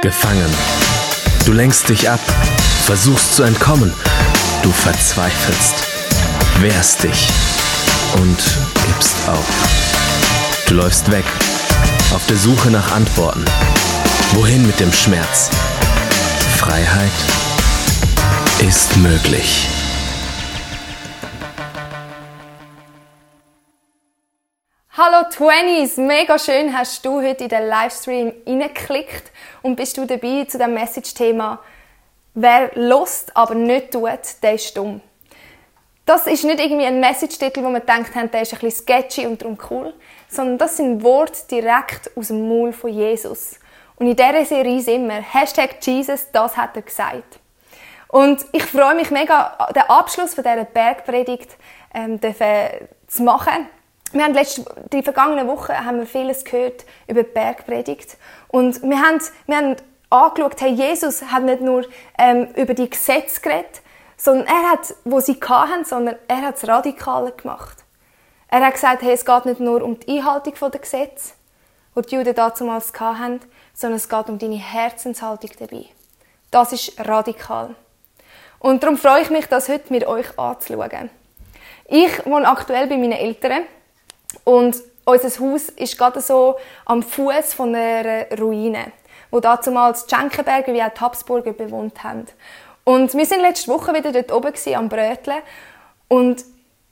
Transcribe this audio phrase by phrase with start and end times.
[0.00, 0.50] Gefangen.
[1.44, 2.20] Du lenkst dich ab,
[2.86, 3.92] versuchst zu entkommen.
[4.62, 5.74] Du verzweifelst,
[6.60, 7.28] wehrst dich
[8.14, 8.38] und
[8.86, 9.46] gibst auf.
[10.66, 11.26] Du läufst weg,
[12.14, 13.44] auf der Suche nach Antworten.
[14.32, 15.50] Wohin mit dem Schmerz?
[16.56, 17.12] Freiheit
[18.60, 19.68] ist möglich.
[25.12, 30.44] Hallo 20s, mega schön hast du heute in den Livestream reingeklickt und bist du dabei
[30.44, 31.58] zu dem Message-Thema
[32.34, 35.00] Wer lust, aber nicht tut, der ist dumm.
[36.06, 39.42] Das ist nicht irgendwie ein Message-Titel, wo man denkt, der ist ein bisschen sketchy und
[39.42, 39.94] darum cool,
[40.28, 43.58] sondern das sind Worte direkt aus dem Maul von Jesus.
[43.96, 45.22] Und in dieser Serie sind wir.
[45.22, 47.40] Hashtag Jesus, das hat er gesagt.
[48.06, 51.56] Und ich freue mich mega, den Abschluss von dieser Bergpredigt
[51.94, 52.20] ähm,
[53.08, 53.66] zu machen
[54.12, 58.16] wir haben letzte, die vergangenen Wochen haben wir vieles gehört über die Bergpredigt.
[58.48, 59.76] Und wir haben, wir haben
[60.10, 61.84] angeschaut, hey, Jesus hat nicht nur
[62.18, 63.82] ähm, über die Gesetze geredet,
[64.16, 67.84] sondern er hat, wo sie hatten, sondern er hat es radikaler gemacht.
[68.48, 71.34] Er hat gesagt, hey, es geht nicht nur um die Einhaltung der Gesetze,
[71.96, 73.40] die die Juden damals hatten,
[73.72, 75.86] sondern es geht um deine Herzenshaltung dabei.
[76.50, 77.76] Das ist radikal.
[78.58, 81.10] Und darum freue ich mich, das heute mit euch anzuschauen.
[81.86, 83.62] Ich wohne aktuell bei meinen Eltern
[84.44, 88.92] und unser Haus ist gerade so am Fuß von einer Ruine,
[89.30, 92.26] wo damals die Schenkenberger wie auch die Habsburger bewohnt haben.
[92.84, 95.42] Und wir sind letzte Woche wieder dort oben gewesen, am Bröteln
[96.08, 96.44] und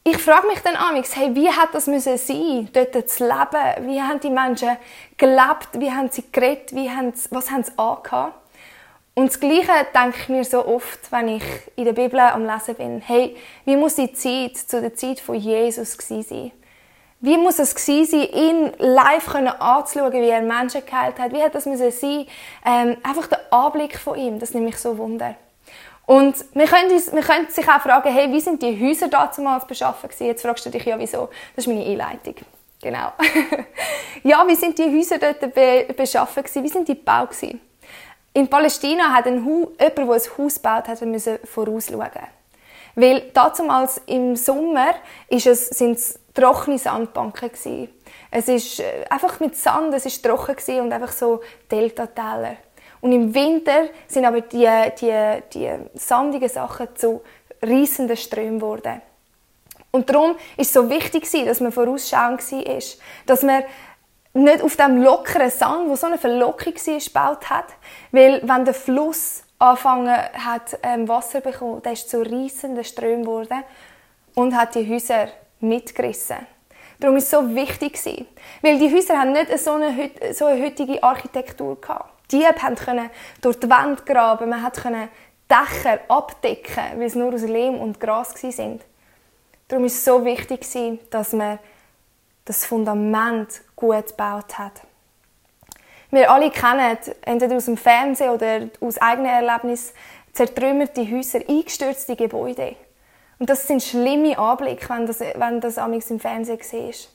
[0.04, 3.88] ich frage mich dann amigs, hey, wie hat das müssen sein, dort zu leben?
[3.88, 4.76] Wie haben die Menschen
[5.18, 5.68] gelebt?
[5.74, 6.74] Wie haben sie geredet?
[6.74, 8.34] Wie haben sie, was haben sie angehabt?
[9.14, 11.42] Und das Gleiche denke ich mir so oft, wenn ich
[11.76, 13.00] in der Bibel am Lesen bin.
[13.00, 16.52] Hey, wie muss die Zeit zu der Zeit von Jesus gewesen sein?
[17.20, 21.32] Wie muss es gewesen sein, ihn live anzuschauen, wie er Menschen geheilt hat?
[21.32, 22.26] Wie hat das müssen sein?
[22.64, 25.34] Ähm, einfach der Anblick von ihm, das nimmt mich so wunder.
[26.06, 29.66] Und wir können, uns, wir können sich auch fragen, hey, wie sind die Häuser damals
[29.66, 30.26] beschaffen gewesen?
[30.26, 31.28] Jetzt fragst du dich ja, wieso?
[31.54, 32.36] Das ist meine Einleitung.
[32.80, 33.12] Genau.
[34.22, 36.62] ja, wie sind die Häuser dort be beschaffen gewesen?
[36.62, 37.60] Wie sind die gebaut gewesen?
[38.32, 42.37] In Palästina hat ein jemand, der ein Haus gebaut hat, müssen vorausschauen.
[42.98, 44.90] Weil damals im Sommer
[45.28, 47.88] ist es, sind es trockene Sandbanken gewesen.
[48.28, 52.56] Es ist äh, einfach mit Sand, es ist trocken gewesen und einfach so Deltatäler.
[53.00, 54.68] Und im Winter sind aber die,
[55.00, 57.22] die, die sandigen Sachen zu
[57.64, 59.00] riesenden Strömen geworden.
[59.92, 62.82] Und darum ist es so wichtig dass man vorausschauend war,
[63.26, 63.62] dass man
[64.34, 67.66] nicht auf dem lockeren Sand, wo so eine Verlockung war, gebaut hat,
[68.10, 73.64] weil wenn der Fluss angefangen hat, ähm, Wasser bekommen, der ist zu riesenden Strömen geworden
[74.34, 75.28] und hat die Häuser
[75.60, 76.46] mitgerissen.
[77.00, 77.96] Darum ist es so wichtig
[78.62, 82.10] weil die Häuser haben nicht so eine, so eine heutige Architektur gehabt.
[82.32, 83.10] Die konnten
[83.40, 85.08] durch die Wand graben, man konnte
[85.48, 88.82] Dächer abdecken, weil es nur aus Lehm und Gras sind.
[89.68, 90.66] Darum ist es so wichtig
[91.10, 91.58] dass man
[92.44, 94.82] das Fundament gut gebaut hat.
[96.10, 99.94] Wir alle kennen, entweder aus dem Fernsehen oder aus eigenen Erlebnissen,
[100.32, 102.76] zertrümmerte Häuser, eingestürzte Gebäude.
[103.38, 107.10] Und das sind schlimme Anblicke, wenn das, wenn das im Fernsehen siehst.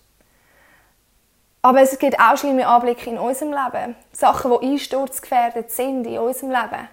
[1.62, 3.96] Aber es gibt auch schlimme Anblicke in unserem Leben.
[4.12, 6.90] Sachen, die einsturzgefährdet sind in unserem Leben.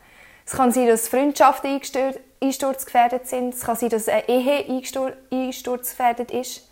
[0.47, 1.81] Es kann sein, dass Freundschaften
[2.41, 3.55] einsturzgefährdet sind.
[3.55, 4.83] Es kann sein, dass eine Ehe
[5.31, 6.71] einsturzgefährdet ist.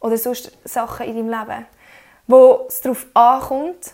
[0.00, 1.66] Oder sonst Sachen in deinem Leben.
[2.26, 3.92] Wo es darauf ankommt,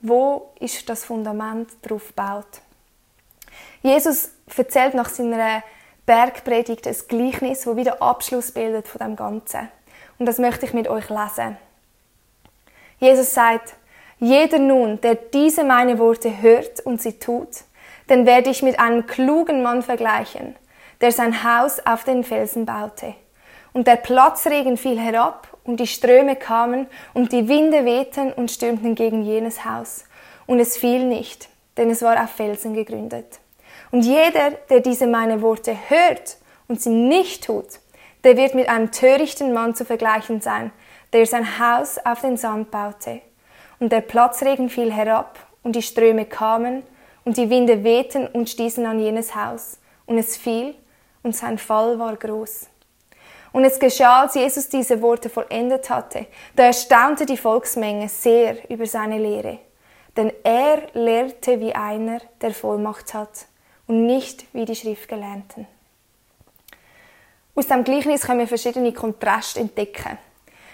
[0.00, 2.60] wo ist das Fundament darauf gebaut.
[3.82, 5.62] Jesus erzählt nach seiner
[6.04, 9.68] Bergpredigt ein Gleichnis, das wieder Abschluss bildet von dem Ganzen.
[10.18, 11.56] Und das möchte ich mit euch lesen.
[12.98, 13.74] Jesus sagt,
[14.18, 17.64] jeder nun, der diese meine Worte hört und sie tut,
[18.08, 20.56] den werde ich mit einem klugen Mann vergleichen,
[21.00, 23.14] der sein Haus auf den Felsen baute.
[23.72, 28.94] Und der Platzregen fiel herab, und die Ströme kamen, und die Winde wehten und stürmten
[28.94, 30.04] gegen jenes Haus.
[30.46, 33.40] Und es fiel nicht, denn es war auf Felsen gegründet.
[33.90, 36.36] Und jeder, der diese meine Worte hört
[36.68, 37.66] und sie nicht tut,
[38.24, 40.72] der wird mit einem törichten Mann zu vergleichen sein,
[41.12, 43.20] der sein Haus auf den Sand baute.
[43.78, 46.82] Und der Platzregen fiel herab, und die Ströme kamen,
[47.24, 49.78] und die Winde wehten und stießen an jenes Haus.
[50.06, 50.74] Und es fiel,
[51.22, 52.68] und sein Fall war groß.
[53.52, 58.86] Und es geschah, als Jesus diese Worte vollendet hatte, da erstaunte die Volksmenge sehr über
[58.86, 59.58] seine Lehre.
[60.16, 63.46] Denn er lehrte wie einer, der Vollmacht hat
[63.86, 65.66] und nicht wie die Schriftgelernten.
[67.54, 70.18] Aus dem Gleichnis können wir verschiedene Kontraste entdecken.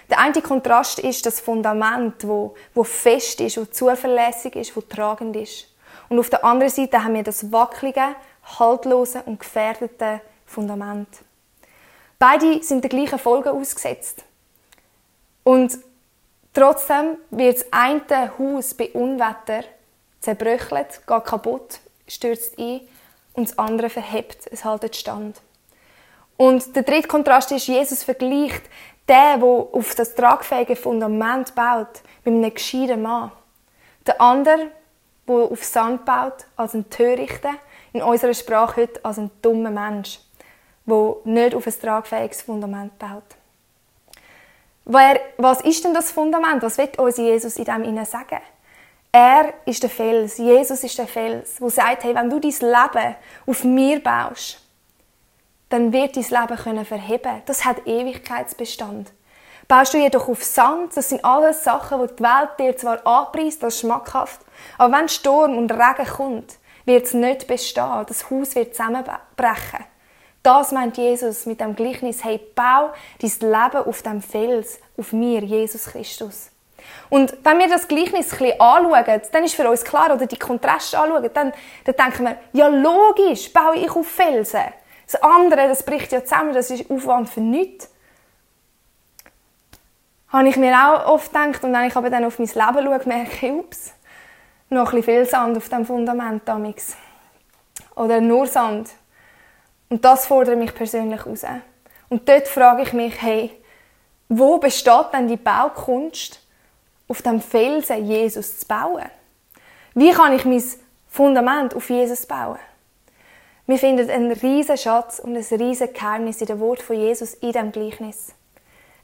[0.09, 5.35] Der eine Kontrast ist das Fundament, wo, wo fest ist, wo zuverlässig ist, wo tragend
[5.35, 5.67] ist.
[6.09, 8.15] Und auf der anderen Seite haben wir das wackelige,
[8.59, 11.07] haltlose und gefährdete Fundament.
[12.25, 14.23] Beide sind der gleichen Folge ausgesetzt.
[15.43, 15.77] Und
[16.53, 19.65] trotzdem wird das eine Haus bei Unwetter
[20.21, 22.79] zerbröchelt, geht kaputt, stürzt ein
[23.33, 25.41] und das andere verhebt, es haltet stand.
[26.37, 28.63] Und der dritte Kontrast ist, Jesus vergleicht
[29.09, 33.33] den, der auf das tragfähige Fundament baut, mit einem gescheiten Mann.
[34.07, 34.71] Der andere,
[35.27, 37.55] der auf Sand baut, als ein Törichter,
[37.91, 40.21] in unserer Sprache heute als ein dummer Mensch,
[40.85, 43.23] der nicht auf ein tragfähiges Fundament baut.
[45.37, 46.61] Was ist denn das Fundament?
[46.61, 48.41] Was wird uns Jesus in dem sagen?
[49.11, 53.15] Er ist der Fels, Jesus ist der Fels, wo sagt, hey, wenn du dein Leben
[53.45, 54.59] auf mir baust,
[55.69, 57.43] dann wird dein Leben können verheben.
[57.45, 59.11] Das hat Ewigkeitsbestand.
[59.67, 63.63] Baust du jedoch auf Sand, das sind alles Sachen, die die Welt dir zwar anpreist
[63.63, 64.41] als schmackhaft,
[64.77, 68.05] aber wenn Sturm und Regen kommt, wird es nicht bestehen.
[68.07, 69.85] Das Haus wird zusammenbrechen.
[70.43, 75.41] Das meint Jesus mit dem Gleichnis, hey, bau dein Leben auf dem Fels, auf mir,
[75.41, 76.49] Jesus Christus.
[77.09, 80.37] Und wenn wir das Gleichnis ein bisschen anschauen, dann ist für uns klar, oder die
[80.37, 81.53] Kontraste anschauen, dann,
[81.85, 84.63] dann denken wir, ja logisch, baue ich auf Felsen.
[85.09, 87.89] Das andere, das bricht ja zusammen, das ist Aufwand für nichts.
[90.27, 93.01] Habe ich mir auch oft gedacht, und wenn ich aber dann auf mein Leben schaue,
[93.05, 93.93] merke ich, ups,
[94.69, 96.97] noch ein bisschen viel Sand auf dem Fundament damals.
[97.95, 98.89] Oder nur Sand.
[99.93, 101.43] Und das fordert mich persönlich raus.
[102.09, 103.51] Und dort frage ich mich, hey,
[104.27, 106.39] wo besteht denn die Baukunst,
[107.07, 109.05] auf dem Felsen Jesus zu bauen?
[109.93, 110.63] Wie kann ich mein
[111.07, 112.57] Fundament auf Jesus bauen?
[113.67, 117.51] Wir finden einen riesen Schatz und ein riesen Geheimnis in dem Wort von Jesus in
[117.51, 118.33] dem Gleichnis.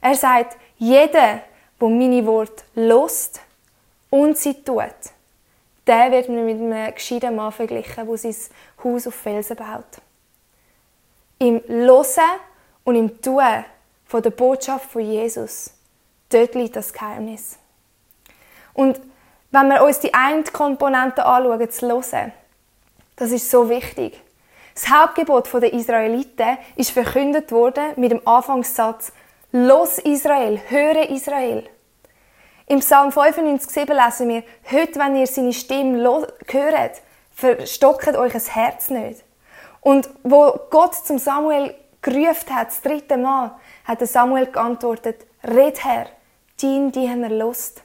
[0.00, 1.42] Er sagt, jeder,
[1.80, 3.40] der meine Worte lost
[4.10, 4.90] und sie tut,
[5.86, 8.34] der wird mit einem gescheiten Mann verglichen, der sein
[8.82, 10.02] Haus auf Felsen baut.
[11.42, 12.22] Im Losen
[12.84, 13.64] und im Tun
[14.04, 15.72] von der Botschaft von Jesus,
[16.28, 17.58] dort liegt das Geheimnis.
[18.74, 19.00] Und
[19.50, 22.32] wenn wir uns die eine Komponente anschauen, zu hören,
[23.16, 24.20] das ist so wichtig.
[24.74, 29.10] Das Hauptgebot der Israeliten ist verkündet worden mit dem Anfangssatz
[29.50, 31.66] Los Israel, höre Israel.
[32.66, 37.02] Im Psalm 95,7 lesen wir, heute, wenn ihr seine Stimme hört,
[37.32, 39.24] verstockt euch ein Herz nicht.
[39.80, 43.52] Und wo Gott zum Samuel gerufen hat, das dritte Mal,
[43.84, 46.06] hat Samuel geantwortet, red Herr,
[46.60, 47.82] dein Diener Lust.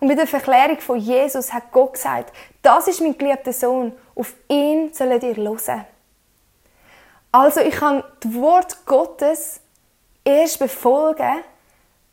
[0.00, 2.32] Und bei der Verklärung von Jesus hat Gott gesagt,
[2.62, 5.84] das ist mein geliebter Sohn, auf ihn sollt ihr hören.
[7.32, 9.60] Also ich kann das Wort Gottes
[10.24, 11.42] erst befolgen,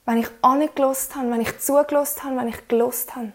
[0.06, 3.32] wenn ich angelost habe, wenn ich zugelost habe, wenn ich gelost habe.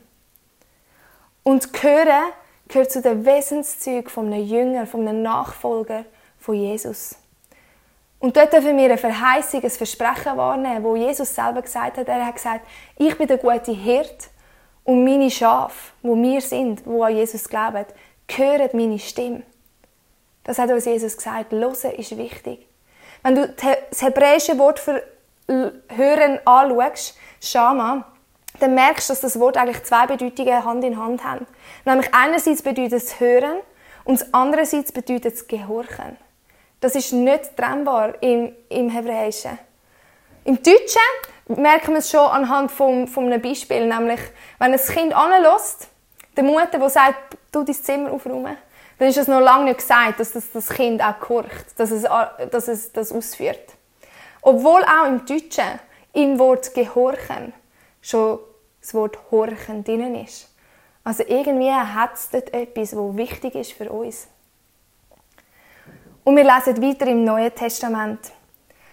[1.42, 2.32] Und hören
[2.70, 6.04] gehört zu den Wesenszügen von einem Jünger, von einem Nachfolger
[6.38, 7.16] von Jesus.
[8.20, 12.08] Und dort dürfen wir eine Verheißung, ein Versprechen wahrnehmen, wo Jesus selber gesagt hat.
[12.08, 14.28] Er hat gesagt, ich bin der gute Hirt
[14.84, 17.86] und meine Schafe, wo wir sind, wo an Jesus glauben,
[18.30, 19.42] hören meine Stimme.
[20.44, 21.52] Das hat uns Jesus gesagt.
[21.52, 22.66] Hören ist wichtig.
[23.22, 25.02] Wenn du das hebräische Wort für
[25.48, 28.04] Hören anschaust, Shama,
[28.60, 31.46] dann merkst du, dass das Wort eigentlich zwei Bedeutungen Hand in Hand haben.
[31.84, 33.60] Nämlich einerseits bedeutet es Hören
[34.04, 36.16] und andererseits bedeutet es Gehorchen.
[36.80, 39.58] Das ist nicht trennbar im, im Hebräischen.
[40.44, 44.20] Im Deutschen merken wir es schon anhand von, von einem Beispiel, nämlich
[44.58, 45.88] wenn ein Kind anlässt,
[46.36, 48.56] der Mutter, die sagt, du dein Zimmer aufräumen,
[48.98, 52.04] dann ist es noch lange nicht gesagt, dass das, das Kind auch gehorcht, dass es,
[52.50, 53.74] dass es das ausführt.
[54.42, 55.80] Obwohl auch im Deutschen
[56.12, 57.52] im Wort gehorchen
[58.00, 58.38] schon
[58.80, 60.48] das Wort horchen drin ist.
[61.04, 64.28] Also irgendwie hat es dort etwas, was wichtig ist für uns.
[66.24, 68.32] Und wir lesen weiter im Neuen Testament.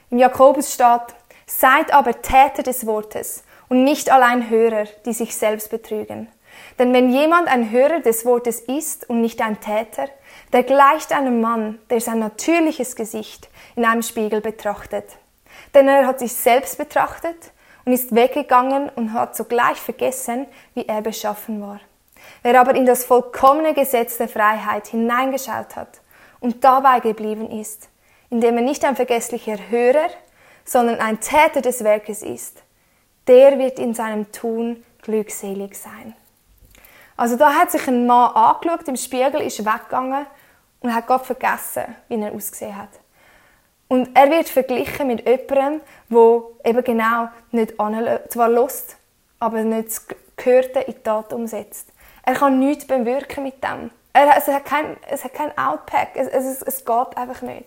[0.09, 1.15] Im Jakobus steht,
[1.45, 6.29] seid aber Täter des Wortes und nicht allein Hörer, die sich selbst betrügen.
[6.79, 10.07] Denn wenn jemand ein Hörer des Wortes ist und nicht ein Täter,
[10.53, 15.17] der gleicht einem Mann, der sein natürliches Gesicht in einem Spiegel betrachtet.
[15.73, 17.51] Denn er hat sich selbst betrachtet
[17.87, 21.79] und ist weggegangen und hat sogleich vergessen, wie er beschaffen war.
[22.43, 26.01] Wer aber in das vollkommene Gesetz der Freiheit hineingeschaut hat
[26.41, 27.87] und dabei geblieben ist,
[28.29, 30.09] indem er nicht ein vergesslicher Hörer,
[30.65, 32.61] sondern ein Täter des Werkes ist,
[33.25, 36.13] der wird in seinem Tun glückselig sein.
[37.15, 40.25] Also da hat sich ein Mann angeschaut im Spiegel, ist weggegangen
[40.81, 42.89] und hat Gott vergessen, wie er ausgesehen hat.
[43.87, 47.73] Und er wird verglichen mit jemandem, der eben genau nicht
[48.29, 48.97] zwar lost,
[49.39, 51.89] aber nicht das Gehörte in die Tat umsetzt.
[52.23, 53.89] Er kann nichts bewirken mit dem.
[54.11, 56.09] Er, es, hat kein, es hat kein Outpack.
[56.15, 57.65] Es, es, es geht einfach nicht.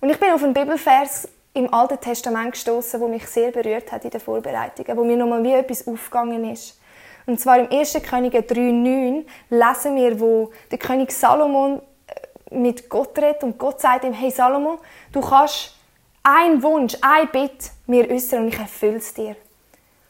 [0.00, 4.04] Und ich bin auf einen Bibelvers im Alten Testament gestoßen, wo mich sehr berührt hat
[4.04, 6.78] in den Vorbereitungen, wo mir nochmal wie etwas aufgegangen ist.
[7.26, 7.94] Und zwar im 1.
[8.02, 11.80] Könige 3,9 lesen wir, wo der König Salomon
[12.54, 14.78] mit Gott redet und Gott sagt ihm, hey Salomon,
[15.12, 15.74] du kannst
[16.22, 19.36] einen Wunsch, ein Bitt mir äußern und ich erfülle es dir.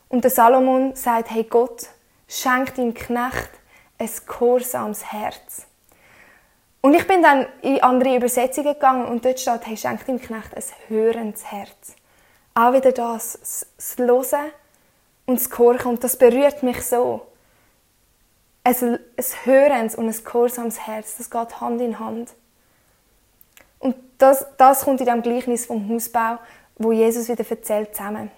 [0.09, 1.89] Und der Salomon sagt, hey Gott,
[2.29, 3.51] schenk deinem Knecht
[3.99, 5.67] ein gehorsames Herz.
[6.81, 10.55] Und ich bin dann in andere Übersetzungen gegangen und dort steht, hey, schenk deinem Knecht
[10.55, 11.97] ein hörendes Herz.
[12.55, 14.53] Auch wieder das, das Hören
[15.27, 15.93] und das Gehorchen.
[15.93, 17.27] Und das berührt mich so.
[18.65, 22.31] Ein, ein hörendes und ein gehorsames Herz, das geht Hand in Hand.
[23.79, 26.39] Und das, das kommt in dem Gleichnis vom Hausbau,
[26.77, 28.31] wo Jesus wieder erzählt zusammen.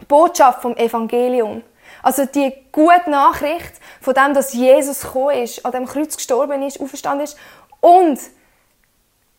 [0.00, 1.62] Die Botschaft vom Evangelium.
[2.02, 6.80] Also die gute Nachricht von dem, dass Jesus gekommen ist, an dem Kreuz gestorben ist,
[6.80, 7.36] auferstanden ist
[7.80, 8.18] und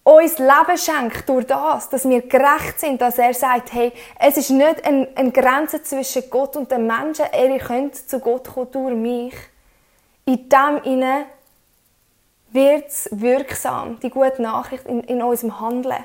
[0.03, 4.51] uns Leben schenkt durch das, dass wir gerecht sind, dass er sagt, hey, es ist
[4.51, 8.95] nicht eine, eine Grenze zwischen Gott und den Menschen, ihr könnt zu Gott kommen durch
[8.95, 9.33] mich.
[10.25, 11.25] In dem inne
[12.49, 16.03] wird es wirksam, die gute Nachricht in, in unserem Handeln.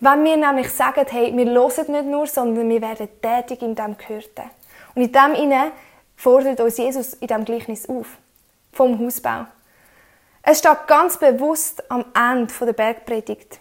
[0.00, 3.96] Wenn wir nämlich sagen, hey, wir hören nicht nur, sondern wir werden tätig in dem
[3.96, 4.50] Gehörten.
[4.94, 5.72] Und in dem inne
[6.16, 8.06] fordert uns Jesus in diesem Gleichnis auf.
[8.72, 9.46] Vom Hausbau.
[10.42, 13.60] Es steht ganz bewusst am Ende der Bergpredigt.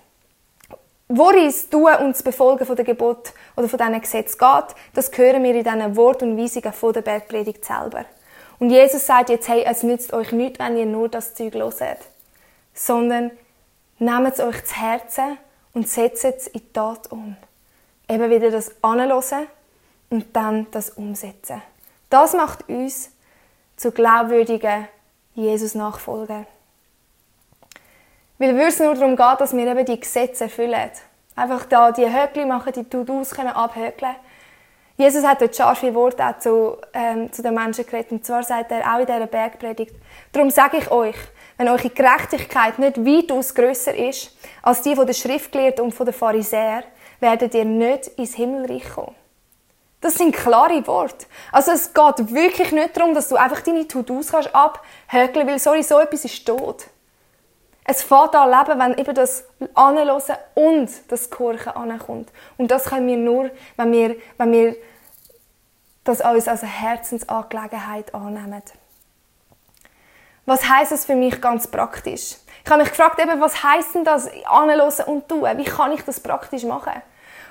[1.09, 5.43] Worin es tun und das Befolgen der Gebot oder von diesen Gesetzen geht, das hören
[5.43, 8.05] wir in diesen Wort und Weisungen der Bergpredigt selber.
[8.61, 11.97] Und Jesus sagt jetzt, hey, es nützt euch nichts, wenn ihr nur das Zeug hört,
[12.75, 13.31] sondern
[13.97, 15.39] nehmt es euch zu Herzen
[15.73, 17.35] und setzt es in die Tat um.
[18.07, 19.47] Eben wieder das Anhören
[20.11, 21.63] und dann das Umsetzen.
[22.11, 23.09] Das macht uns
[23.77, 24.87] zu glaubwürdigen
[25.33, 26.45] Jesus-Nachfolgern.
[28.37, 30.91] Weil es nur darum geht, dass wir eben die Gesetze erfüllen.
[31.35, 34.15] Einfach da die Höckli machen, die To-Dos können abhökeln.
[35.01, 38.11] Jesus hat dort scharfe Worte auch zu, ähm, zu den Menschen geredet.
[38.11, 39.95] Und zwar sagt er auch in dieser Bergpredigt,
[40.31, 41.15] darum sage ich euch,
[41.57, 46.13] wenn eure Gerechtigkeit nicht weitaus grösser ist als die von der Schriftgelehrten und von den
[46.13, 46.83] Pharisäern,
[47.19, 49.15] werdet ihr nicht ins Himmelreich kommen.
[50.01, 51.27] Das sind klare Worte.
[51.51, 55.99] Also es geht wirklich nicht darum, dass du einfach deine To-Dos abhökeln weil sorry, so
[55.99, 56.87] etwas ist tot.
[57.83, 59.43] Es fährt an Leben, wenn eben das
[59.73, 60.21] Anhören
[60.55, 62.29] und das Gehorchen ankommt.
[62.57, 64.75] Und das können wir nur, wenn wir, wenn wir
[66.03, 68.63] das alles als eine Herzensangelegenheit annehmen.
[70.45, 72.35] Was heißt es für mich ganz praktisch?
[72.63, 75.47] Ich habe mich gefragt, eben, was heißt denn das anhören und tun?
[75.57, 77.01] Wie kann ich das praktisch machen?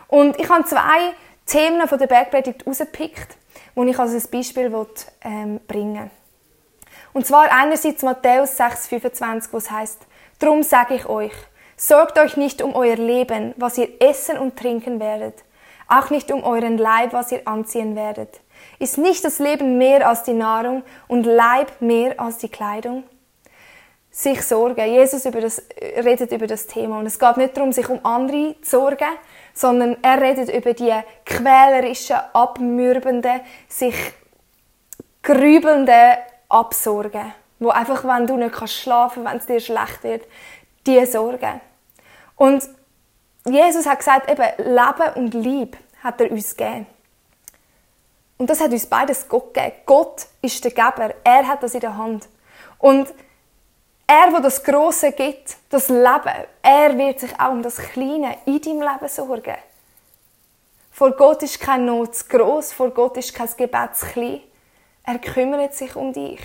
[0.09, 1.15] Und ich habe zwei
[1.47, 3.37] Themen von der Bergpredigt herausgepickt,
[3.77, 4.87] die ich als ein Beispiel
[5.23, 6.11] ähm, bringen will.
[7.13, 10.07] Und zwar einerseits Matthäus 6,25, wo es heißt,
[10.41, 11.35] Drum sage ich euch,
[11.77, 15.45] sorgt euch nicht um euer Leben, was ihr essen und trinken werdet,
[15.91, 18.41] auch nicht um euren Leib, was ihr anziehen werdet.
[18.79, 23.05] Ist nicht das Leben mehr als die Nahrung und Leib mehr als die Kleidung?
[24.11, 24.85] Sich sorgen.
[24.87, 26.99] Jesus über das, redet über das Thema.
[26.99, 29.11] Und es geht nicht darum, sich um andere zu sorgen,
[29.55, 30.93] sondern er redet über die
[31.25, 33.95] quälerischen, abmürbenden, sich
[35.23, 36.17] grübelnden
[36.49, 40.25] Absorgen wo einfach, wenn du nicht kannst schlafen, wenn es dir schlecht wird,
[40.87, 41.61] die Sorgen.
[42.35, 42.69] Und
[43.51, 46.87] Jesus hat gesagt, eben Leben und Liebe hat er uns gegeben.
[48.39, 49.77] Und das hat uns beides Gott gegeben.
[49.85, 51.15] Gott ist der Geber.
[51.25, 52.29] Er hat das in der Hand.
[52.79, 53.13] Und
[54.07, 58.61] er, der das Große gibt, das Leben, er wird sich auch um das Kleine in
[58.61, 59.57] deinem Leben sorgen.
[60.91, 64.41] Vor Gott ist kein Not zu gross, vor Gott ist kein Gebet zu klein.
[65.05, 66.41] Er kümmert sich um dich.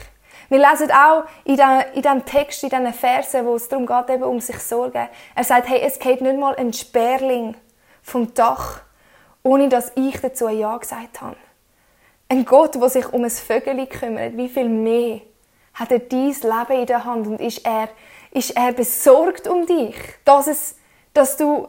[0.50, 4.40] Wir lesen auch in, diesem Text, in diesen Versen, wo es darum geht, eben um
[4.40, 5.08] sich sorgen.
[5.36, 7.56] Er sagt, hey, es geht nicht mal ein Sperling
[8.04, 8.82] vom Dach,
[9.44, 11.38] ohne dass ich dazu ein Ja gesagt habe.
[12.30, 15.22] Ein Gott, der sich um ein Vögel kümmert, wie viel mehr
[15.74, 17.90] hat er dein Leben in der Hand und ist er,
[18.32, 20.75] ist er besorgt um dich, dass, es,
[21.14, 21.68] dass du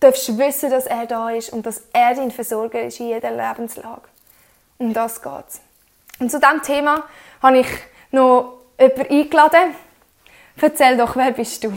[0.00, 4.08] darfst wissen, dass er da ist und dass er dein Versorger ist in jeder Lebenslage.
[4.78, 5.60] Um das geht's.
[6.18, 7.04] Und zu diesem Thema
[7.42, 7.68] habe ich
[8.10, 9.74] noch jemanden eingeladen.
[10.60, 11.72] Erzähl doch, wer bist du?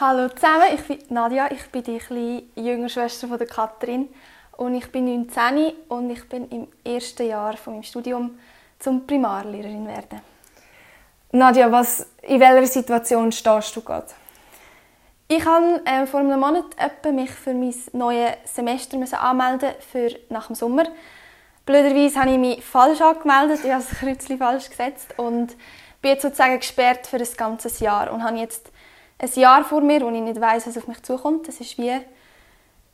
[0.00, 4.08] Hallo zusammen, ich bin Nadja, ich bin die kleine jüngere Schwester von der Katrin
[4.56, 8.38] und ich bin 19 und ich bin im ersten Jahr von meinem Studium
[8.78, 10.20] zum Primarlehrerin werden.
[11.32, 14.06] Nadja, was, in welcher Situation stehst du gerade?
[15.28, 16.64] Ich habe äh, vor einem Monat
[17.12, 20.84] mich für mein neues Semester anmelden für nach dem Sommer
[21.66, 25.56] Blöderweise habe ich mich falsch angemeldet, ich habe das Kreuzchen falsch gesetzt und
[26.02, 28.70] bin jetzt sozusagen gesperrt für ein ganzes Jahr und habe jetzt
[29.18, 31.48] ein Jahr vor mir, wo ich nicht weiß, was auf mich zukommt.
[31.48, 32.00] Das ist wie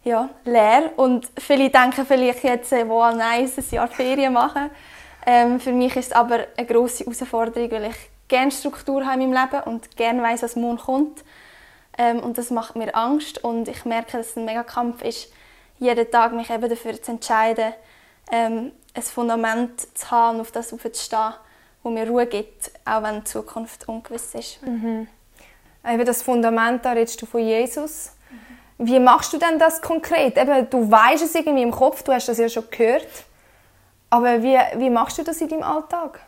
[0.05, 4.71] ja, leer und viele denken vielleicht jetzt, äh, wow, nice, ein Jahr Ferien machen.
[5.27, 7.97] Ähm, für mich ist es aber eine grosse Herausforderung, weil ich
[8.29, 11.25] gerne Struktur habe in meinem Leben und gerne weiß, was morgen kommt.
[11.99, 15.33] Ähm, und das macht mir Angst und ich merke, dass es ein mega Kampf ist,
[15.79, 17.75] jeden Tag mich eben dafür zu entscheiden,
[18.31, 21.35] ähm, ein Fundament zu haben und auf das aufzustehen,
[21.83, 24.63] wo mir Ruhe gibt, auch wenn die Zukunft ungewiss ist.
[24.63, 25.09] Mhm.
[25.87, 28.13] Eben das Fundament, da redest du von Jesus.
[28.79, 28.87] Mhm.
[28.87, 30.37] Wie machst du denn das konkret?
[30.37, 33.07] Eben, du weißt es irgendwie im Kopf, du hast das ja schon gehört.
[34.11, 36.21] Aber wie, wie machst du das in deinem Alltag?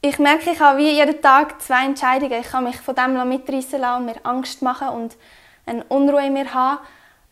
[0.00, 2.40] Ich merke, ich habe wie jeden Tag zwei Entscheidungen.
[2.40, 5.16] Ich kann mich von dem mitreißen lassen und mir Angst machen und
[5.66, 6.78] eine Unruhe in mir haben.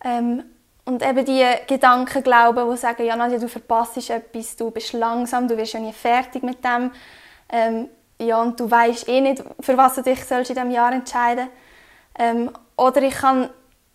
[0.03, 0.45] Ähm,
[0.85, 5.49] und eben die Gedanken glauben, die sagen, ja Nadja, du verpasst etwas, du bist langsam,
[5.49, 6.93] du wirst ja nie fertig mit dem.
[7.49, 7.89] Ähm,
[8.19, 11.49] ja, und du weißt eh nicht, für was du dich sollst in diesem Jahr entscheiden
[12.19, 13.51] ähm, Oder ich kann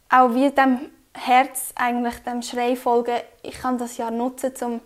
[0.10, 4.82] auch wie dem Herz, eigentlich dem Schrei folgen, ich kann das Jahr nutzen, um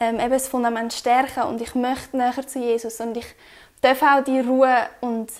[0.00, 3.26] ähm, eben das Fundament zu stärken und ich möchte näher zu Jesus und ich
[3.80, 5.30] darf auch die Ruhe und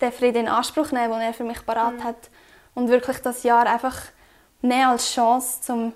[0.00, 2.04] den Frieden in Anspruch nehmen, den er für mich parat mhm.
[2.04, 2.30] hat
[2.74, 3.96] und wirklich das Jahr einfach
[4.60, 5.92] nehmen als Chance, um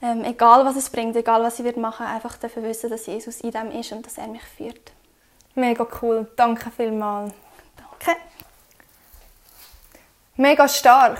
[0.00, 3.40] ähm, egal was es bringt, egal was ich wird machen, einfach dafür wissen, dass Jesus
[3.40, 4.92] in dem ist und dass er mich führt.
[5.54, 7.32] Mega cool, danke vielmals.
[7.76, 8.20] Danke.
[10.36, 11.18] Mega stark.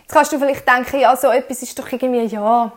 [0.00, 2.72] Jetzt kannst du vielleicht denken, ja, so etwas ist doch irgendwie, ja.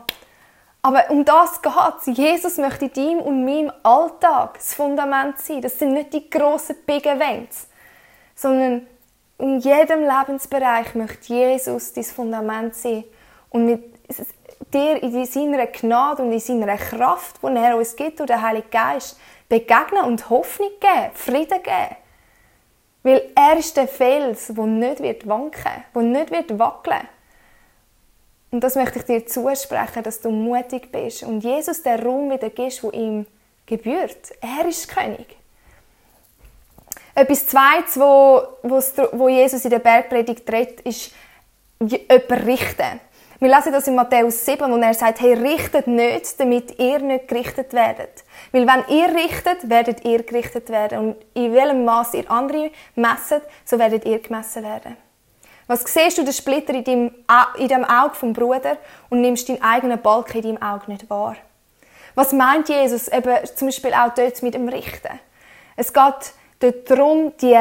[0.83, 2.17] Aber um das geht es.
[2.17, 5.61] Jesus möchte in deinem und meinem Alltag das Fundament sein.
[5.61, 7.67] Das sind nicht die grossen Big Events,
[8.35, 8.87] sondern
[9.37, 13.03] in jedem Lebensbereich möchte Jesus dein Fundament sein
[13.51, 13.83] und mit
[14.73, 18.69] dir in seiner Gnade und in seiner Kraft, die er uns gibt, durch den Heiligen
[18.69, 21.95] Geist, begegnen und Hoffnung geben, Frieden geben.
[23.03, 27.07] Weil er ist der Fels, der nicht wird wanken, der nicht wird wackeln.
[28.51, 32.49] Und das möchte ich dir zusprechen, dass du mutig bist und Jesus den Raum wieder
[32.49, 33.25] gibst, wo ihm
[33.65, 34.33] gebührt.
[34.41, 35.37] Er ist König.
[37.15, 38.43] Etwas Zweites, wo,
[39.13, 41.13] wo Jesus in der Bergpredigt redet, ist
[41.79, 42.99] jemanden richten.
[43.41, 47.27] Wir lesen das in Matthäus 7, wo er sagt, hey, richtet nicht, damit ihr nicht
[47.27, 48.23] gerichtet werdet.
[48.51, 50.99] Weil wenn ihr richtet, werdet ihr gerichtet werden.
[50.99, 54.95] Und in welchem Maß ihr andere messet, so werdet ihr gemessen werden.
[55.65, 57.11] Was siehst du den Splitter in deinem,
[57.57, 58.77] in dem Auge vom Bruder
[59.09, 61.35] und nimmst deinen eigenen Balken in deinem Auge nicht wahr?
[62.13, 65.19] Was meint Jesus eben zum Beispiel auch dort mit dem Richten?
[65.75, 67.57] Es geht dort darum, die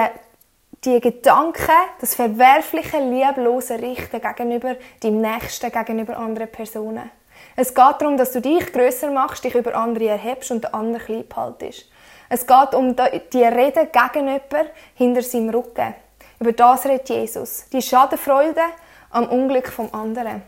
[0.85, 7.11] die Gedanken, das verwerfliche, lieblose Richten gegenüber deinem Nächsten, gegenüber anderen Personen.
[7.57, 11.05] Es geht darum, dass du dich größer machst, dich über andere erhebst und den anderen
[11.05, 11.91] klein behaltest.
[12.29, 15.95] Es geht um die Rede gegen jemanden hinter seinem Rücken.
[16.39, 17.67] Über das redet Jesus.
[17.73, 18.63] Die Schadenfreude
[19.11, 20.43] am Unglück vom anderen.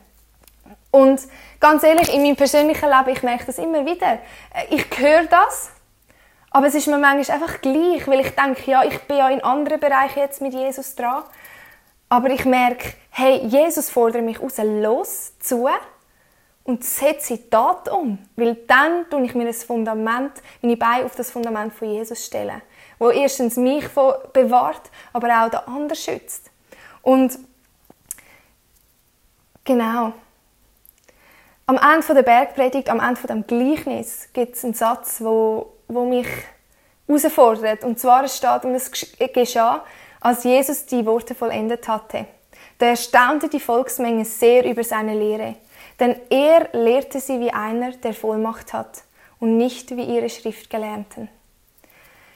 [0.91, 1.21] Und
[1.59, 4.19] ganz ehrlich, in meinem persönlichen Leben, ich merke das immer wieder.
[4.71, 5.71] Ich höre das
[6.53, 9.43] aber es ist mir manchmal einfach gleich, weil ich denke, ja, ich bin ja in
[9.43, 11.25] anderen Bereichen jetzt mit Jesus dran.
[12.11, 15.67] Aber ich merke, hey, Jesus fordert mich raus, los, zu
[16.65, 18.19] und setze die Tat um.
[18.37, 22.61] Weil dann tue ich mir das Fundament, meine Beine auf das Fundament von Jesus stellen.
[22.99, 26.51] Wo erstens mich bewahrt, aber auch den anderen schützt.
[27.01, 27.39] Und
[29.65, 30.13] genau.
[31.65, 36.27] Am Ende der Bergpredigt, am Ende des Gleichnis, gibt es einen Satz, wo wo mich
[37.07, 37.85] herausfordert.
[37.85, 38.91] Und zwar steht, und es
[39.33, 39.85] geschah,
[40.21, 42.27] als Jesus die Worte vollendet hatte.
[42.79, 45.57] Da erstaunte die Volksmenge sehr über seine Lehre,
[46.01, 49.03] denn er lehrte sie wie einer, der Vollmacht hat
[49.39, 51.29] und nicht wie ihre Schriftgelernten.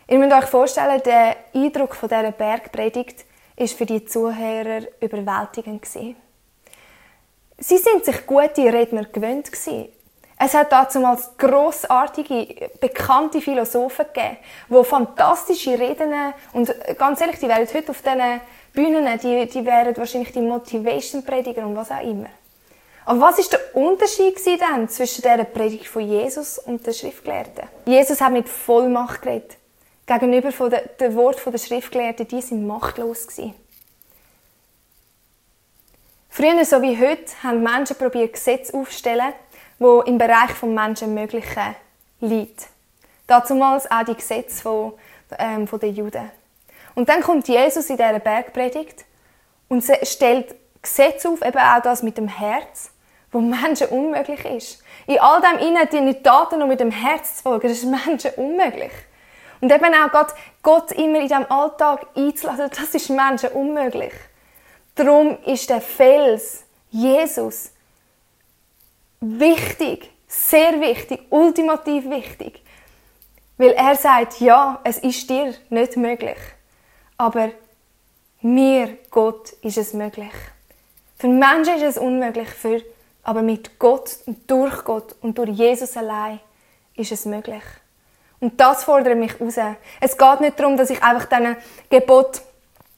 [0.09, 3.25] Ihr müsst euch vorstellen, der Eindruck von dieser Bergpredigt
[3.57, 5.85] ist für die Zuhörer überwältigend.
[5.87, 9.51] Sie sind sich gute Redner gewöhnt.
[10.39, 14.37] Es hat damals grossartige, bekannte Philosophen gegeben,
[14.69, 16.13] die fantastische Reden,
[16.53, 18.41] und ganz ehrlich, die wären heute auf diesen
[18.73, 22.29] Bühnen, die, die wären wahrscheinlich die Motivation-Prediger und was auch immer.
[23.07, 27.69] Aber was ist der Unterschied dann zwischen der Predigt von Jesus und der Schriftgelehrten?
[27.87, 29.57] Jesus hat mit Vollmacht geredet.
[30.07, 33.55] Gegenüber von den, den Wort der Schriftgelehrten, die sind machtlos gewesen.
[36.29, 39.33] Früher so wie heute haben Menschen probiert Gesetze aufzustellen,
[39.79, 41.75] wo im Bereich des Menschen Möglichen
[42.21, 42.69] liegt.
[43.27, 44.93] Dazumals auch die Gesetze von,
[45.39, 46.31] ähm, von den Juden.
[46.95, 49.05] Und dann kommt Jesus in dieser Bergpredigt
[49.69, 52.91] und stellt Gesetze auf, eben auch das mit dem Herz,
[53.33, 54.83] wo Menschen unmöglich ist.
[55.07, 58.31] In all dem innen deine Taten und mit dem Herz zu folgen, das ist Menschen
[58.37, 58.93] unmöglich.
[59.61, 64.13] Und eben auch Gott, Gott immer in diesem Alltag einzuladen, das ist Menschen unmöglich.
[64.95, 67.73] Darum ist der Fels, Jesus,
[69.39, 72.63] wichtig, sehr wichtig, ultimativ wichtig.
[73.59, 76.39] Weil er sagt, ja, es ist dir nicht möglich.
[77.17, 77.51] Aber
[78.43, 80.33] mir, Gott, ist es möglich.
[81.19, 82.83] Für Menschen ist es unmöglich, für,
[83.23, 86.41] aber mit Gott und durch Gott und durch Jesus allein
[86.95, 87.63] ist es möglich.
[88.41, 89.57] Und das fordert mich raus.
[90.01, 91.57] Es geht nicht darum, dass ich einfach diesen
[91.89, 92.43] Gebot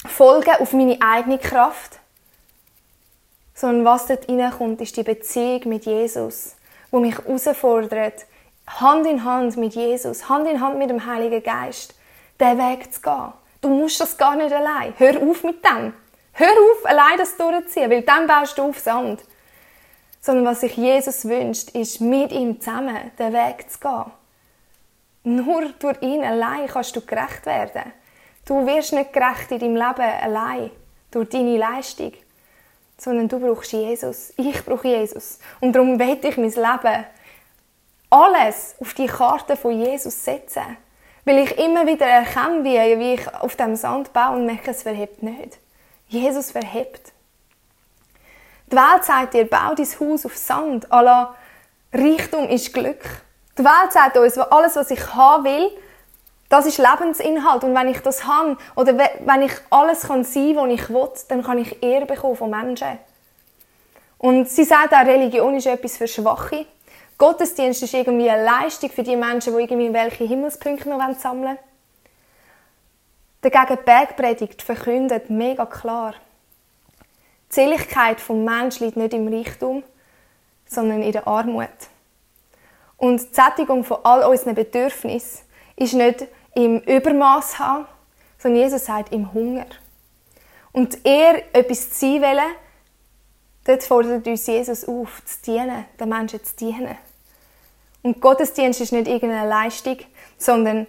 [0.06, 1.98] folge auf meine eigene Kraft,
[3.58, 6.54] sondern was dort reinkommt, ist die Beziehung mit Jesus,
[6.92, 8.24] wo mich herausfordert,
[8.68, 11.94] Hand in Hand mit Jesus, Hand in Hand mit dem Heiligen Geist,
[12.38, 13.32] den Weg zu gehen.
[13.60, 14.94] Du musst das gar nicht allein.
[14.96, 15.92] Hör auf mit dem.
[16.34, 19.24] Hör auf, allein das durchzuziehen, weil dann baust du auf Sand.
[20.20, 24.04] Sondern was sich Jesus wünscht, ist, mit ihm zusammen den Weg zu gehen.
[25.24, 27.92] Nur durch ihn allein kannst du gerecht werden.
[28.46, 30.70] Du wirst nicht gerecht in deinem Leben allein,
[31.10, 32.12] durch deine Leistung,
[32.98, 34.32] sondern du brauchst Jesus.
[34.36, 35.38] Ich brauche Jesus.
[35.60, 37.04] Und darum werde ich mein Leben
[38.10, 40.76] alles auf die Karte von Jesus setzen.
[41.24, 44.82] Weil ich immer wieder erkenne, wie, wie ich auf dem Sand baue und merke, es
[44.82, 45.58] verhebt nicht.
[46.08, 47.12] Jesus verhebt.
[48.70, 50.90] Die Welt sagt dir, bau dein Haus auf Sand.
[50.90, 51.34] Allah,
[51.92, 53.02] Reichtum ist Glück.
[53.58, 55.70] Die Welt sagt uns, alles, was ich haben will,
[56.48, 57.64] das ist Lebensinhalt.
[57.64, 61.08] Und wenn ich das habe, oder wenn ich alles kann sein kann, was ich will,
[61.28, 62.98] dann kann ich Ehre bekommen von Menschen.
[64.18, 66.66] Und sie sagt auch, Religion ist etwas für Schwache.
[67.18, 71.58] Gottesdienst ist irgendwie eine Leistung für die Menschen, die irgendwie welche Himmelspunkte noch sammeln wollen.
[73.40, 76.14] Dagegen die Bergpredigt verkündet mega klar.
[77.50, 79.82] Die Seligkeit des Menschen liegt nicht im Reichtum,
[80.66, 81.68] sondern in der Armut.
[82.96, 85.40] Und die Sättigung von all unseren Bedürfnissen
[85.76, 86.26] ist nicht
[86.58, 87.86] im Übermaß haben,
[88.36, 89.66] sondern Jesus sagt im Hunger.
[90.72, 92.52] Und er etwas sein wollen,
[93.64, 96.98] dort fordert uns Jesus auf, zu dienen, den Menschen zu dienen.
[98.02, 99.98] Und Gottesdienst ist nicht irgendeine Leistung,
[100.36, 100.88] sondern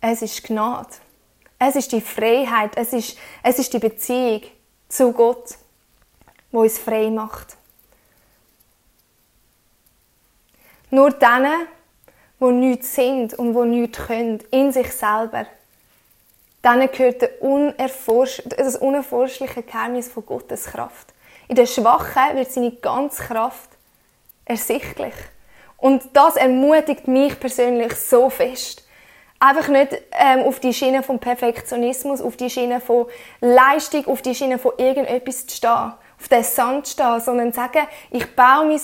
[0.00, 0.88] es ist Gnade.
[1.58, 4.40] Es ist die Freiheit, es ist, es ist die Beziehung
[4.88, 5.56] zu Gott,
[6.50, 7.58] wo uns frei macht.
[10.90, 11.66] Nur denen,
[12.40, 15.46] wo nichts sind und wo nichts können, in sich selber,
[16.64, 17.22] denen gehört
[18.58, 21.12] das unerforschliche Geheimnis von Gottes Kraft.
[21.48, 23.70] In der Schwachen wird seine ganze Kraft
[24.44, 25.14] ersichtlich.
[25.76, 28.86] Und das ermutigt mich persönlich so fest.
[29.38, 33.06] Einfach nicht ähm, auf die Schiene vom Perfektionismus, auf die Schiene von
[33.40, 37.60] Leistung, auf die Schiene von irgendetwas zu stehen, auf den Sand zu stehen, sondern zu
[37.60, 38.80] sagen, ich baue mein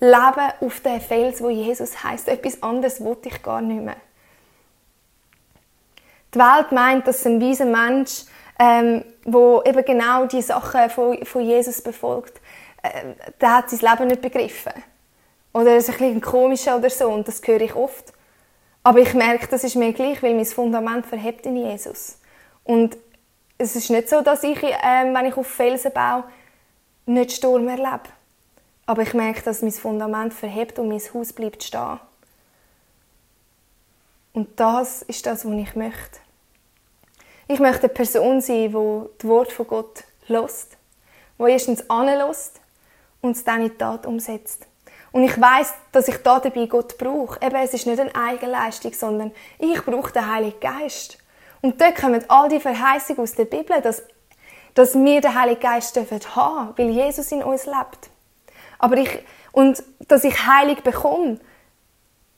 [0.00, 2.28] Leben auf den Fels, wo Jesus heißt.
[2.28, 3.96] Etwas anderes wollte ich gar nicht mehr.
[6.32, 8.24] Die Welt meint, dass ein weiser Mensch,
[8.58, 12.40] ähm, wo eben genau die Sachen von, von Jesus befolgt,
[12.82, 14.72] äh, der hat sein Leben nicht begriffen.
[15.52, 18.12] Oder er ist ein bisschen komischer oder so, und das höre ich oft.
[18.82, 22.18] Aber ich merke, das ist mir gleich, weil mein Fundament verhebt in Jesus.
[22.64, 22.96] Und
[23.58, 26.24] es ist nicht so, dass ich, ähm, wenn ich auf Felsen baue,
[27.06, 28.08] nicht Sturm erlebe.
[28.90, 32.00] Aber ich merke, dass mein Fundament verhebt und mein Haus bleibt stehen.
[34.32, 36.18] Und das ist das, was ich möchte.
[37.46, 40.76] Ich möchte eine Person sein, die das Wort von Gott lost,
[41.38, 42.60] die erstens anlässt
[43.20, 44.66] und es dann in die Tat umsetzt.
[45.12, 47.38] Und ich weiß, dass ich da dabei Gott brauche.
[47.46, 51.16] Eben, es ist nicht eine Eigenleistung, sondern ich brauche den Heiligen Geist.
[51.62, 54.02] Und dort kommen all die Verheißungen aus der Bibel, dass,
[54.74, 58.09] dass wir den Heiligen Geist dürfen haben, weil Jesus in uns lebt.
[58.80, 59.10] Aber ich,
[59.52, 61.38] und dass ich heilig bekomme,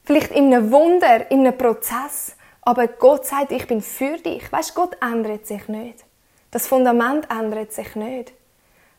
[0.04, 4.50] vielleicht in einem Wunder, in einem Prozess, aber Gott sagt, ich bin für dich.
[4.52, 6.04] Weißt, Gott ändert sich nicht.
[6.50, 8.32] Das Fundament ändert sich nicht.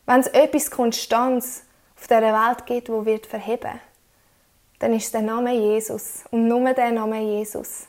[0.06, 1.64] Wenn es etwas Konstanz
[1.98, 3.80] auf dieser Welt gibt, wo wird verheben,
[4.80, 7.88] dann ist der Name Jesus und nur der Name Jesus.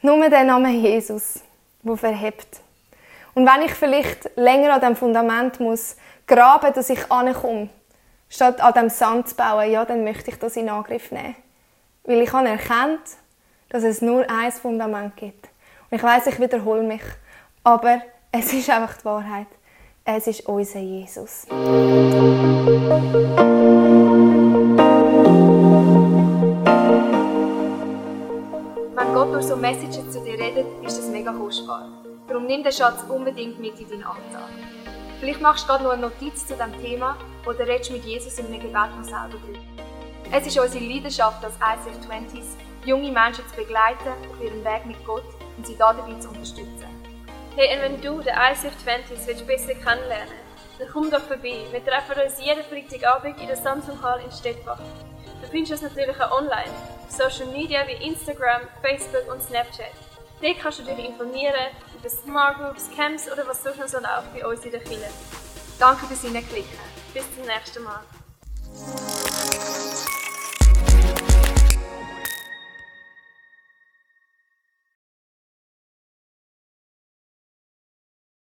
[0.00, 1.40] Nur der Name Jesus,
[1.82, 2.60] wo verhebt.
[3.34, 7.68] Und wenn ich vielleicht länger an dem Fundament muss graben, dass ich ankomme,
[8.30, 11.36] statt an dem Sand zu bauen, ja, dann möchte ich das in Angriff nehmen,
[12.04, 13.02] weil ich habe erkannt,
[13.68, 15.48] dass es nur ein Fundament gibt.
[15.90, 17.02] Und ich weiß, ich wiederhole mich,
[17.64, 18.00] aber
[18.32, 19.48] es ist einfach die Wahrheit.
[20.04, 21.46] Es ist unser Jesus.
[28.96, 31.88] Wenn Gott durch so Messages zu dir redet, ist das mega kostbar.
[32.26, 34.48] Darum nimm den Schatz unbedingt mit in deinen Alltag.
[35.20, 38.46] Vielleicht machst du gerade noch eine Notiz zu diesem Thema oder redest mit Jesus in
[38.46, 39.58] einem Gebet noch selber drüber.
[40.32, 42.56] Es ist unsere Leidenschaft als ICF 20s,
[42.86, 45.24] junge Menschen zu begleiten auf ihrem Weg mit Gott
[45.58, 46.86] und sie dabei zu unterstützen.
[47.54, 50.40] Hey, und wenn du den ICF 20s willst besser kennenlernen
[50.78, 51.66] dann komm doch vorbei.
[51.70, 54.80] Wir treffen uns jeden Freitagabend in der Samsung Hall in Stettbach.
[55.42, 56.72] Du findest uns natürlich auch online,
[57.04, 59.92] auf Social Media wie Instagram, Facebook und Snapchat.
[60.40, 61.54] Dort kannst du dich informieren
[61.98, 63.98] über Smart Groups, Camps oder was sonst noch so
[64.32, 65.10] bei uns in der Kirche.
[65.78, 66.78] Danke fürs Hineinklicken.
[67.12, 68.00] Bis zum nächsten Mal.